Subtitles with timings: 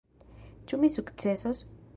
[0.71, 1.65] Ĉu mi sukcesos?